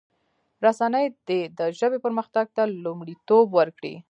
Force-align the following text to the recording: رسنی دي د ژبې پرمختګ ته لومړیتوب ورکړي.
رسنی 0.65 1.05
دي 1.27 1.39
د 1.57 1.59
ژبې 1.79 1.97
پرمختګ 2.05 2.45
ته 2.55 2.63
لومړیتوب 2.83 3.47
ورکړي. 3.59 3.95